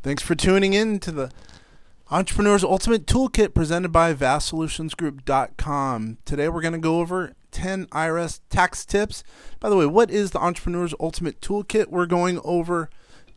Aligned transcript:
Thanks 0.00 0.22
for 0.22 0.36
tuning 0.36 0.74
in 0.74 1.00
to 1.00 1.10
the 1.10 1.32
Entrepreneur's 2.08 2.62
Ultimate 2.62 3.04
Toolkit 3.04 3.52
presented 3.52 3.90
by 3.90 4.14
VastSolutionsGroup.com. 4.14 6.18
Today 6.24 6.48
we're 6.48 6.60
going 6.60 6.72
to 6.72 6.78
go 6.78 7.00
over 7.00 7.32
10 7.50 7.86
IRS 7.86 8.38
tax 8.48 8.84
tips. 8.84 9.24
By 9.58 9.68
the 9.68 9.74
way, 9.74 9.86
what 9.86 10.08
is 10.08 10.30
the 10.30 10.38
Entrepreneur's 10.38 10.94
Ultimate 11.00 11.40
Toolkit? 11.40 11.88
We're 11.88 12.06
going 12.06 12.38
over 12.44 12.90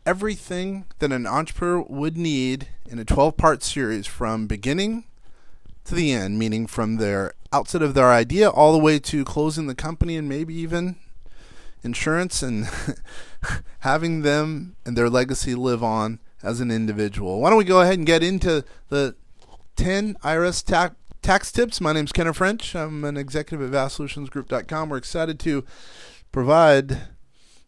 everything 0.05 0.85
that 0.99 1.11
an 1.11 1.25
entrepreneur 1.25 1.81
would 1.81 2.15
need 2.15 2.67
in 2.87 2.99
a 2.99 3.05
12 3.05 3.37
part 3.37 3.63
series 3.63 4.05
from 4.05 4.45
beginning 4.45 5.05
to 5.85 5.95
the 5.95 6.11
end, 6.11 6.37
meaning 6.37 6.67
from 6.67 6.97
their 6.97 7.33
outset 7.51 7.81
of 7.81 7.95
their 7.95 8.11
idea 8.11 8.51
all 8.51 8.71
the 8.71 8.77
way 8.77 8.99
to 8.99 9.25
closing 9.25 9.65
the 9.65 9.73
company 9.73 10.15
and 10.15 10.29
maybe 10.29 10.53
even 10.53 10.97
insurance 11.81 12.43
and 12.43 12.69
having 13.79 14.21
them 14.21 14.75
and 14.85 14.95
their 14.95 15.09
legacy 15.09 15.55
live 15.55 15.83
on 15.83 16.19
as 16.43 16.59
an 16.59 16.71
individual. 16.71 17.41
Why 17.41 17.49
don't 17.49 17.57
we 17.57 17.63
go 17.63 17.81
ahead 17.81 17.97
and 17.97 18.05
get 18.05 18.23
into 18.23 18.63
the 18.89 19.15
10 19.75 20.15
IRS 20.23 20.65
tax 20.65 20.95
tax 21.21 21.51
tips. 21.51 21.79
My 21.79 21.93
name 21.93 22.05
is 22.05 22.11
Kenneth 22.11 22.37
French. 22.37 22.75
I'm 22.75 23.03
an 23.03 23.15
executive 23.15 23.73
at 23.73 23.87
VastSolutionsGroup.com. 23.89 24.89
We're 24.89 24.97
excited 24.97 25.39
to 25.41 25.63
provide 26.31 26.97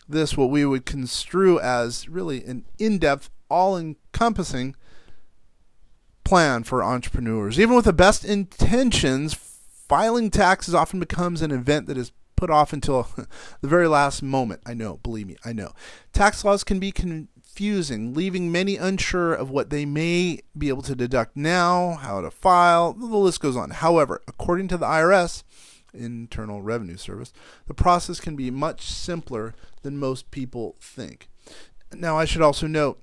this, 0.07 0.35
what 0.35 0.49
we 0.49 0.65
would 0.65 0.85
construe 0.85 1.59
as 1.59 2.09
really 2.09 2.43
an 2.43 2.65
in 2.79 2.98
depth, 2.98 3.29
all 3.49 3.77
encompassing 3.77 4.76
plan 6.23 6.63
for 6.63 6.84
entrepreneurs. 6.84 7.59
Even 7.59 7.76
with 7.76 7.85
the 7.85 7.93
best 7.93 8.26
intentions, 8.26 9.34
filing 9.34 10.31
taxes 10.31 10.73
often 10.73 10.99
becomes 10.99 11.41
an 11.41 11.51
event 11.51 11.87
that 11.87 11.98
is 11.98 12.12
put 12.35 12.49
off 12.49 12.73
until 12.73 13.07
the 13.62 13.67
very 13.67 13.87
last 13.87 14.23
moment. 14.23 14.62
I 14.65 14.73
know, 14.73 14.98
believe 15.03 15.27
me, 15.27 15.37
I 15.45 15.53
know. 15.53 15.73
Tax 16.12 16.43
laws 16.43 16.63
can 16.63 16.79
be 16.79 16.91
confusing, 17.53 18.16
leaving 18.16 18.52
many 18.52 18.77
unsure 18.77 19.31
of 19.31 19.52
what 19.52 19.70
they 19.70 19.85
may 19.85 20.39
be 20.57 20.70
able 20.70 20.81
to 20.81 20.95
deduct 20.95 21.38
now, 21.38 21.93
how 22.02 22.20
to 22.20 22.32
file, 22.32 22.93
the 22.93 23.05
list 23.05 23.40
goes 23.41 23.55
on. 23.55 23.70
However, 23.70 24.23
according 24.27 24.70
to 24.70 24.77
the 24.77 24.87
IRS, 24.87 25.43
Internal 25.93 26.63
Revenue 26.63 26.98
Service, 26.98 27.31
the 27.68 27.76
process 27.76 28.20
can 28.20 28.35
be 28.35 28.49
much 28.49 28.90
simpler 28.90 29.54
than 29.84 29.99
most 29.99 30.31
people 30.31 30.76
think. 30.81 31.29
Now, 31.93 32.18
I 32.18 32.26
should 32.26 32.41
also 32.41 32.65
note 32.65 32.99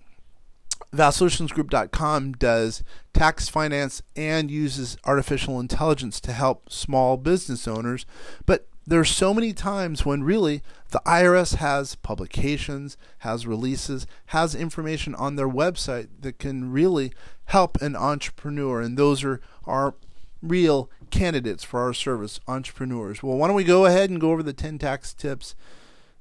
VastSolutionsGroup.com 0.93 2.33
does 2.33 2.83
tax 3.15 3.49
finance 3.49 4.03
and 4.17 4.51
uses 4.51 4.97
artificial 5.05 5.61
intelligence 5.61 6.21
to 6.23 6.33
help 6.33 6.73
small 6.73 7.17
business 7.17 7.69
owners, 7.69 8.05
but 8.47 8.67
there's 8.87 9.11
so 9.11 9.33
many 9.33 9.53
times 9.53 10.05
when 10.05 10.25
really 10.25 10.63
the 10.91 11.03
IRS 11.07 11.57
has 11.57 11.95
publications, 11.97 12.97
has 13.19 13.47
releases, 13.47 14.07
has 14.27 14.55
information 14.55 15.15
on 15.15 15.37
their 15.37 15.49
website 15.49 16.09
that 16.21 16.39
can 16.39 16.73
really 16.73 17.13
help 17.47 17.81
an 17.81 17.95
entrepreneur, 17.95 18.81
and 18.81 18.97
those 18.97 19.23
are 19.23 19.41
our 19.65 19.95
real 20.43 20.91
candidates 21.11 21.63
for 21.63 21.81
our 21.81 21.93
service, 21.93 22.41
entrepreneurs. 22.49 23.23
Well, 23.23 23.37
why 23.37 23.47
don't 23.47 23.57
we 23.57 23.65
go 23.65 23.87
ahead 23.87 24.11
and 24.11 24.21
go 24.21 24.33
over 24.33 24.43
the 24.43 24.53
10 24.53 24.79
tax 24.79 25.13
tips 25.13 25.55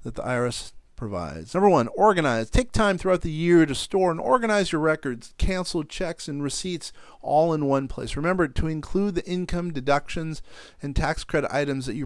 that 0.03 0.15
the 0.15 0.23
IRS 0.23 0.73
provides. 0.95 1.53
Number 1.53 1.69
one, 1.69 1.87
organize. 1.95 2.49
Take 2.49 2.73
time 2.73 2.97
throughout 2.97 3.21
the 3.21 3.31
year 3.31 3.65
to 3.65 3.73
store 3.73 4.11
and 4.11 4.19
organize 4.19 4.71
your 4.71 4.81
records, 4.81 5.33
cancel 5.37 5.83
checks, 5.85 6.27
and 6.27 6.43
receipts 6.43 6.91
all 7.21 7.53
in 7.53 7.65
one 7.65 7.87
place. 7.87 8.17
Remember 8.17 8.47
to 8.49 8.67
include 8.67 9.15
the 9.15 9.25
income 9.25 9.71
deductions 9.71 10.41
and 10.81 10.95
tax 10.95 11.23
credit 11.23 11.49
items 11.53 11.85
that 11.85 11.95
you 11.95 12.05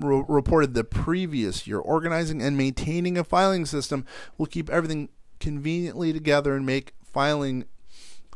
pre- 0.00 0.24
reported 0.28 0.74
the 0.74 0.84
previous 0.84 1.66
year. 1.66 1.78
Organizing 1.78 2.42
and 2.42 2.56
maintaining 2.56 3.18
a 3.18 3.24
filing 3.24 3.66
system 3.66 4.04
will 4.38 4.46
keep 4.46 4.70
everything 4.70 5.08
conveniently 5.40 6.12
together 6.12 6.54
and 6.54 6.64
make 6.64 6.94
filing 7.02 7.64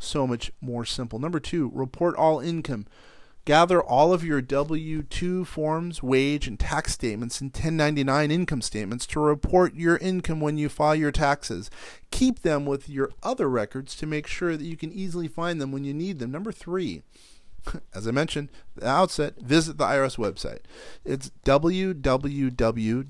so 0.01 0.27
much 0.27 0.53
more 0.61 0.85
simple. 0.85 1.19
Number 1.19 1.41
two, 1.41 1.71
report 1.75 2.17
all 2.17 2.41
income. 2.41 2.87
Gather 3.49 3.83
all 3.83 4.13
of 4.13 4.23
your 4.23 4.43
W 4.43 5.03
2 5.03 5.47
forms, 5.47 6.03
wage, 6.03 6.47
and 6.47 6.61
tax 6.61 6.93
statements, 6.93 7.41
and 7.41 7.49
1099 7.49 8.31
income 8.31 8.61
statements 8.61 9.07
to 9.07 9.21
report 9.21 9.75
your 9.75 9.97
income 9.97 10.39
when 10.39 10.59
you 10.59 10.69
file 10.69 10.95
your 10.95 11.11
taxes. 11.11 11.71
Keep 12.11 12.41
them 12.41 12.67
with 12.67 12.91
your 12.91 13.11
other 13.23 13.49
records 13.49 13.97
to 13.97 14.07
make 14.07 14.27
sure 14.27 14.55
that 14.55 14.67
you 14.67 14.77
can 14.77 14.93
easily 14.93 15.29
find 15.29 15.63
them 15.63 15.73
when 15.73 15.83
you 15.83 15.95
need 15.95 16.19
them. 16.19 16.31
Number 16.31 16.53
three, 16.53 17.01
as 17.95 18.07
I 18.07 18.11
mentioned 18.11 18.51
at 18.77 18.83
the 18.83 18.89
outset, 18.89 19.41
visit 19.41 19.79
the 19.79 19.85
IRS 19.85 20.17
website. 20.17 20.61
It's 21.05 21.31
www.irs.gov. 21.45 23.07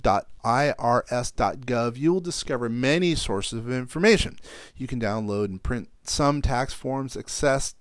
You 1.97 2.13
will 2.13 2.21
discover 2.21 2.69
many 2.69 3.15
sources 3.15 3.59
of 3.59 3.73
information. 3.73 4.37
You 4.77 4.87
can 4.87 5.01
download 5.01 5.47
and 5.47 5.63
print 5.63 5.89
some 6.03 6.43
tax 6.43 6.75
forms, 6.75 7.17
access 7.17 7.75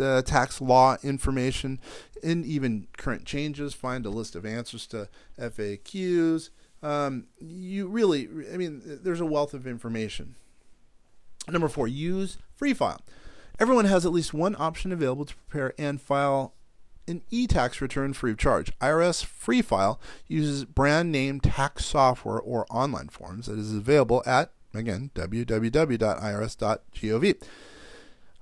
uh, 0.00 0.22
tax 0.22 0.60
law 0.60 0.96
information, 1.02 1.80
and 2.22 2.44
even 2.44 2.88
current 2.96 3.24
changes. 3.24 3.74
Find 3.74 4.06
a 4.06 4.10
list 4.10 4.34
of 4.34 4.44
answers 4.44 4.86
to 4.88 5.08
FAQs. 5.38 6.50
Um, 6.82 7.28
you 7.40 7.88
really, 7.88 8.28
I 8.52 8.56
mean, 8.56 8.82
there's 8.84 9.20
a 9.20 9.26
wealth 9.26 9.54
of 9.54 9.66
information. 9.66 10.36
Number 11.48 11.68
four, 11.68 11.88
use 11.88 12.38
Free 12.54 12.74
File. 12.74 13.00
Everyone 13.58 13.84
has 13.84 14.04
at 14.04 14.12
least 14.12 14.34
one 14.34 14.56
option 14.58 14.92
available 14.92 15.24
to 15.24 15.36
prepare 15.36 15.74
and 15.78 16.00
file 16.00 16.54
an 17.06 17.22
e-tax 17.30 17.80
return 17.80 18.12
free 18.12 18.32
of 18.32 18.38
charge. 18.38 18.76
IRS 18.80 19.24
Free 19.24 19.62
File 19.62 20.00
uses 20.26 20.64
brand 20.64 21.12
name 21.12 21.38
tax 21.40 21.84
software 21.84 22.40
or 22.40 22.66
online 22.70 23.08
forms 23.08 23.46
that 23.46 23.58
is 23.58 23.72
available 23.74 24.22
at 24.26 24.50
again 24.74 25.10
www.irs.gov. 25.14 25.74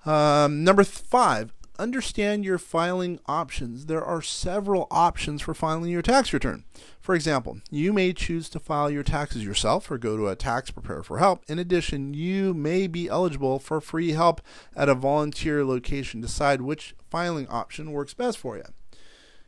Um, 0.05 0.65
number 0.65 0.83
five, 0.85 1.53
understand 1.79 2.45
your 2.45 2.59
filing 2.59 3.19
options. 3.27 3.87
There 3.87 4.05
are 4.05 4.23
several 4.23 4.87
options 4.91 5.43
for 5.43 5.55
filing 5.55 5.91
your 5.91 6.03
tax 6.03 6.33
return. 6.33 6.65
For 7.01 7.15
example, 7.15 7.61
you 7.71 7.93
may 7.93 8.13
choose 8.13 8.49
to 8.51 8.61
file 8.61 8.91
your 8.91 9.03
taxes 9.03 9.45
yourself 9.45 9.91
or 9.91 9.99
go 9.99 10.17
to 10.17 10.29
a 10.29 10.37
tax 10.37 10.71
preparer 10.71 11.03
for 11.03 11.19
help. 11.19 11.43
In 11.49 11.59
addition, 11.59 12.15
you 12.15 12.55
may 12.55 12.87
be 12.87 13.09
eligible 13.09 13.59
for 13.59 13.81
free 13.81 14.13
help 14.13 14.41
at 14.77 14.89
a 14.89 14.95
volunteer 14.95 15.65
location. 15.65 16.21
Decide 16.21 16.61
which 16.61 16.95
filing 17.11 17.49
option 17.49 17.93
works 17.93 18.15
best 18.15 18.39
for 18.39 18.57
you. 18.57 18.65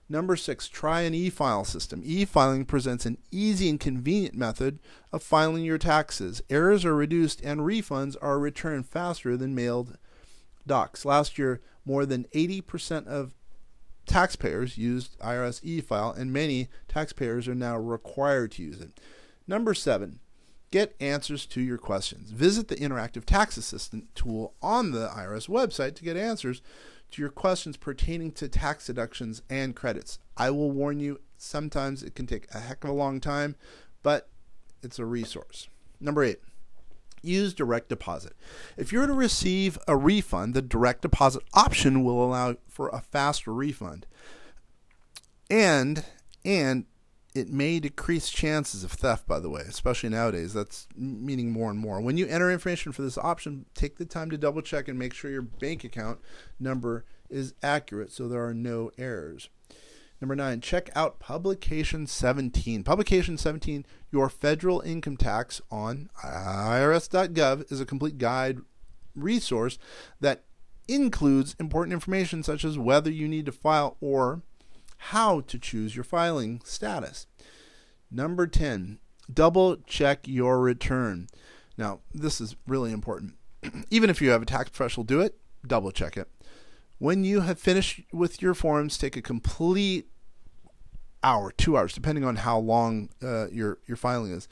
Number 0.09 0.37
six, 0.37 0.69
try 0.69 1.01
an 1.03 1.15
e 1.15 1.31
file 1.31 1.65
system. 1.65 2.03
E 2.05 2.25
filing 2.27 2.67
presents 2.67 3.07
an 3.07 3.17
easy 3.31 3.71
and 3.71 3.81
convenient 3.81 4.35
method 4.35 4.79
of 5.13 5.23
filing 5.23 5.65
your 5.65 5.79
taxes. 5.79 6.43
Errors 6.51 6.85
are 6.85 6.95
reduced 6.95 7.41
and 7.43 7.61
refunds 7.61 8.15
are 8.21 8.39
returned 8.39 8.87
faster 8.87 9.37
than 9.37 9.55
mailed 9.55 9.97
docs. 10.67 11.07
Last 11.07 11.39
year, 11.39 11.63
more 11.85 12.07
than 12.07 12.25
80% 12.35 13.07
of 13.07 13.35
taxpayers 14.07 14.77
used 14.77 15.19
IRS 15.19 15.61
e-file, 15.63 16.11
and 16.11 16.33
many 16.33 16.69
taxpayers 16.89 17.49
are 17.49 17.55
now 17.55 17.77
required 17.77 18.53
to 18.53 18.63
use 18.63 18.81
it. 18.81 19.01
Number 19.47 19.75
seven, 19.75 20.21
get 20.71 20.95
answers 21.01 21.47
to 21.47 21.61
your 21.61 21.79
questions. 21.79 22.31
Visit 22.31 22.69
the 22.69 22.77
Interactive 22.77 23.25
Tax 23.25 23.57
Assistant 23.57 24.15
tool 24.15 24.55
on 24.63 24.93
the 24.93 25.09
IRS 25.09 25.49
website 25.49 25.95
to 25.97 26.05
get 26.05 26.17
answers 26.17 26.63
to 27.13 27.23
your 27.23 27.31
questions 27.31 27.77
pertaining 27.77 28.33
to 28.33 28.49
tax 28.49 28.87
deductions 28.87 29.43
and 29.49 29.77
credits. 29.77 30.19
I 30.37 30.51
will 30.51 30.71
warn 30.71 30.99
you, 30.99 31.21
sometimes 31.37 32.03
it 32.03 32.15
can 32.15 32.27
take 32.27 32.47
a 32.53 32.59
heck 32.59 32.85
of 32.85 32.91
a 32.91 32.95
long 32.95 33.21
time, 33.21 33.57
but 34.03 34.29
it's 34.83 34.99
a 34.99 35.05
resource. 35.05 35.69
Number 36.01 36.25
eight, 36.25 36.41
use 37.25 37.55
direct 37.55 37.89
deposit. 37.89 38.35
If 38.77 38.93
you're 38.93 39.07
to 39.07 39.13
receive 39.13 39.79
a 39.89 39.97
refund, 39.97 40.55
the 40.55 40.63
direct 40.63 41.03
deposit 41.03 41.43
option 41.55 42.05
will 42.05 42.25
allow 42.25 42.57
for 42.69 42.89
a 42.89 43.01
faster 43.01 43.53
refund. 43.53 44.07
And 45.51 46.05
and 46.45 46.87
it 47.35 47.49
may 47.49 47.81
decrease 47.81 48.31
chances 48.31 48.85
of 48.85 48.93
theft 48.93 49.27
by 49.27 49.41
the 49.41 49.51
way, 49.51 49.63
especially 49.63 50.09
nowadays. 50.09 50.53
That's 50.55 50.87
meaning 50.97 51.51
more 51.51 51.71
and 51.71 51.79
more. 51.79 52.01
When 52.01 52.17
you 52.17 52.27
enter 52.27 52.51
information 52.51 52.93
for 52.93 53.03
this 53.03 53.19
option, 53.19 53.67
take 53.75 53.97
the 53.97 54.05
time 54.05 54.31
to 54.31 54.39
double 54.39 54.63
check 54.63 54.89
and 54.89 54.99
make 54.99 55.15
sure 55.15 55.31
your 55.31 55.43
bank 55.43 55.85
account 55.85 56.21
number 56.61 57.05
is 57.29 57.55
accurate 57.63 58.13
so 58.13 58.29
there 58.29 58.45
are 58.45 58.55
no 58.55 58.91
errors. 58.99 59.49
Number 60.25 60.37
nine, 60.37 60.63
check 60.63 60.89
out 60.95 61.19
Publication 61.21 62.07
17. 62.07 62.83
Publication 62.83 63.37
17, 63.37 63.85
Your 64.11 64.31
Federal 64.31 64.81
Income 64.81 65.19
Tax 65.19 65.61
on 65.71 66.09
IRS.gov, 66.25 67.71
is 67.71 67.79
a 67.79 67.85
complete 67.85 68.17
guide 68.17 68.61
resource 69.15 69.77
that 70.23 70.45
includes 70.89 71.55
important 71.61 71.93
information 71.93 72.43
such 72.43 72.65
as 72.65 72.79
whether 72.79 73.11
you 73.11 73.29
need 73.29 73.45
to 73.45 73.53
file 73.53 73.99
or 74.01 74.41
how 74.97 75.43
to 75.43 75.59
choose 75.59 75.95
your 75.95 76.05
filing 76.05 76.63
status. 76.65 77.27
Number 78.11 78.47
10, 78.47 79.01
double 79.31 79.77
check 79.77 80.27
your 80.27 80.59
return. 80.59 81.27
Now, 81.77 82.01
this 82.15 82.41
is 82.41 82.57
really 82.67 82.93
important. 82.93 83.35
Even 83.91 84.09
if 84.09 84.23
you 84.23 84.31
have 84.31 84.41
a 84.41 84.47
tax 84.47 84.71
professional 84.71 85.05
do 85.05 85.21
it, 85.21 85.37
double 85.67 85.93
check 85.93 86.17
it. 86.17 86.31
When 86.97 87.25
you 87.25 87.43
have 87.43 87.59
finished 87.59 88.01
with 88.11 88.41
your 88.41 88.55
forms, 88.55 88.97
take 88.97 89.19
a 89.19 89.21
complete 89.21 90.09
hour, 91.25 91.51
two 91.51 91.77
hours, 91.77 91.95
depending 91.95 92.25
on 92.25 92.37
how 92.37 92.59
long 92.59 93.09
uh, 93.23 93.49
your 93.49 93.79
your 93.87 93.97
filing 93.97 94.31
is. 94.31 94.47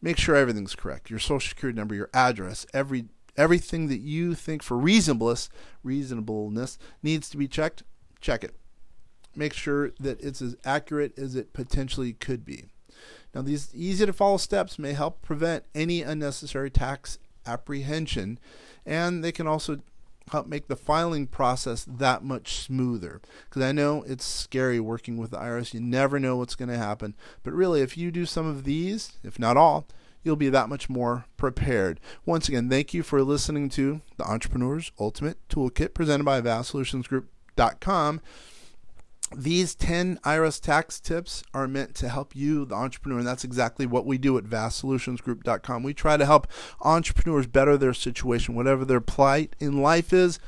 Make 0.00 0.16
sure 0.16 0.36
everything's 0.36 0.74
correct. 0.74 1.10
Your 1.10 1.18
social 1.18 1.48
security 1.48 1.76
number, 1.76 1.94
your 1.94 2.10
address, 2.14 2.64
every 2.72 3.06
everything 3.36 3.88
that 3.88 4.00
you 4.00 4.34
think 4.34 4.62
for 4.62 4.78
reasonableness, 4.78 5.50
reasonableness 5.82 6.78
needs 7.02 7.28
to 7.30 7.36
be 7.36 7.48
checked, 7.48 7.82
check 8.20 8.42
it. 8.42 8.54
Make 9.34 9.52
sure 9.52 9.90
that 10.00 10.20
it's 10.22 10.40
as 10.40 10.56
accurate 10.64 11.18
as 11.18 11.34
it 11.34 11.52
potentially 11.52 12.14
could 12.14 12.44
be. 12.44 12.64
Now, 13.34 13.42
these 13.42 13.74
easy 13.74 14.06
to 14.06 14.12
follow 14.14 14.38
steps 14.38 14.78
may 14.78 14.94
help 14.94 15.20
prevent 15.20 15.64
any 15.74 16.00
unnecessary 16.00 16.70
tax 16.70 17.18
apprehension, 17.44 18.38
and 18.86 19.22
they 19.22 19.32
can 19.32 19.46
also 19.46 19.80
help 20.30 20.46
make 20.46 20.68
the 20.68 20.76
filing 20.76 21.26
process 21.26 21.84
that 21.84 22.24
much 22.24 22.56
smoother. 22.56 23.20
Because 23.48 23.62
I 23.62 23.72
know 23.72 24.02
it's 24.06 24.24
scary 24.24 24.80
working 24.80 25.16
with 25.16 25.30
the 25.30 25.38
IRS. 25.38 25.74
You 25.74 25.80
never 25.80 26.18
know 26.18 26.36
what's 26.36 26.54
going 26.54 26.68
to 26.68 26.76
happen. 26.76 27.14
But 27.42 27.52
really, 27.52 27.80
if 27.80 27.96
you 27.96 28.10
do 28.10 28.26
some 28.26 28.46
of 28.46 28.64
these, 28.64 29.12
if 29.22 29.38
not 29.38 29.56
all, 29.56 29.86
you'll 30.22 30.36
be 30.36 30.48
that 30.48 30.68
much 30.68 30.90
more 30.90 31.26
prepared. 31.36 32.00
Once 32.24 32.48
again, 32.48 32.68
thank 32.68 32.92
you 32.92 33.02
for 33.02 33.22
listening 33.22 33.68
to 33.70 34.00
the 34.16 34.24
Entrepreneur's 34.24 34.90
Ultimate 34.98 35.38
Toolkit 35.48 35.94
presented 35.94 36.24
by 36.24 36.40
VastSolutionsGroup.com. 36.40 38.20
These 39.34 39.74
10 39.74 40.20
IRS 40.24 40.60
tax 40.60 41.00
tips 41.00 41.42
are 41.52 41.66
meant 41.66 41.96
to 41.96 42.08
help 42.08 42.36
you, 42.36 42.64
the 42.64 42.76
entrepreneur, 42.76 43.18
and 43.18 43.26
that's 43.26 43.42
exactly 43.42 43.84
what 43.84 44.06
we 44.06 44.18
do 44.18 44.38
at 44.38 44.44
vastsolutionsgroup.com. 44.44 45.82
We 45.82 45.94
try 45.94 46.16
to 46.16 46.24
help 46.24 46.46
entrepreneurs 46.80 47.48
better 47.48 47.76
their 47.76 47.92
situation, 47.92 48.54
whatever 48.54 48.84
their 48.84 49.00
plight 49.00 49.56
in 49.58 49.82
life 49.82 50.12
is. 50.12 50.38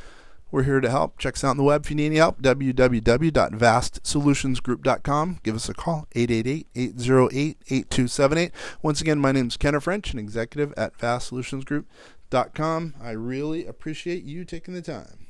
We're 0.50 0.62
here 0.62 0.80
to 0.80 0.88
help. 0.88 1.18
Check 1.18 1.34
us 1.34 1.44
out 1.44 1.50
on 1.50 1.58
the 1.58 1.64
web 1.64 1.84
if 1.84 1.90
you 1.90 1.96
need 1.96 2.06
any 2.06 2.16
help. 2.16 2.40
www.vastsolutionsgroup.com. 2.40 5.40
Give 5.42 5.54
us 5.54 5.68
a 5.68 5.74
call, 5.74 6.06
888-808-8278. 6.14 8.52
Once 8.80 9.00
again, 9.00 9.18
my 9.18 9.32
name 9.32 9.48
is 9.48 9.56
Kenneth 9.56 9.82
French, 9.84 10.12
an 10.12 10.18
executive 10.20 10.72
at 10.76 10.96
vastsolutionsgroup.com. 10.96 12.94
I 13.02 13.10
really 13.10 13.66
appreciate 13.66 14.22
you 14.22 14.44
taking 14.44 14.74
the 14.74 14.82
time. 14.82 15.27